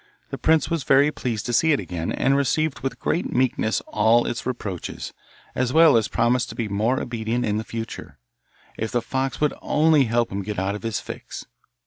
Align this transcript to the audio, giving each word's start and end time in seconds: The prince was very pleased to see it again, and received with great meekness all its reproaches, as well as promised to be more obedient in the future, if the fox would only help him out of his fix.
The 0.31 0.39
prince 0.39 0.67
was 0.67 0.81
very 0.83 1.11
pleased 1.11 1.45
to 1.45 1.53
see 1.53 1.73
it 1.73 1.79
again, 1.79 2.11
and 2.11 2.35
received 2.35 2.79
with 2.79 2.97
great 2.97 3.31
meekness 3.31 3.81
all 3.85 4.25
its 4.25 4.47
reproaches, 4.47 5.13
as 5.53 5.73
well 5.73 5.95
as 5.95 6.07
promised 6.07 6.49
to 6.49 6.55
be 6.55 6.67
more 6.67 6.99
obedient 6.99 7.45
in 7.45 7.57
the 7.57 7.63
future, 7.63 8.17
if 8.79 8.91
the 8.91 9.03
fox 9.03 9.39
would 9.39 9.53
only 9.61 10.05
help 10.05 10.31
him 10.31 10.43
out 10.57 10.73
of 10.73 10.81
his 10.81 10.99
fix. 10.99 11.45